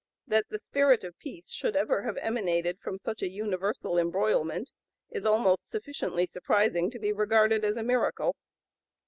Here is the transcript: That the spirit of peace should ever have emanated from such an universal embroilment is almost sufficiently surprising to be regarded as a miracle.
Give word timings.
That 0.25 0.49
the 0.49 0.57
spirit 0.57 1.03
of 1.03 1.19
peace 1.19 1.51
should 1.51 1.75
ever 1.75 2.01
have 2.01 2.17
emanated 2.17 2.79
from 2.79 2.97
such 2.97 3.21
an 3.21 3.31
universal 3.31 3.99
embroilment 3.99 4.71
is 5.11 5.27
almost 5.27 5.69
sufficiently 5.69 6.25
surprising 6.25 6.89
to 6.89 6.97
be 6.97 7.13
regarded 7.13 7.63
as 7.63 7.77
a 7.77 7.83
miracle. 7.83 8.35